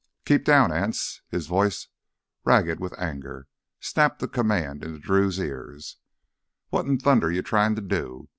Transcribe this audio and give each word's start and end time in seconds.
"Keep 0.25 0.45
down!" 0.45 0.71
Anse, 0.71 1.21
his 1.29 1.45
voice 1.45 1.87
ragged 2.43 2.79
with 2.79 2.97
anger, 2.97 3.45
snapped 3.79 4.17
the 4.17 4.27
command 4.27 4.83
in 4.83 4.99
Drew's 4.99 5.37
ear. 5.37 5.77
"What 6.69 6.87
in 6.87 6.97
thunder 6.97 7.31
you 7.31 7.43
tryin' 7.43 7.75
to 7.75 7.81
do? 7.83 8.27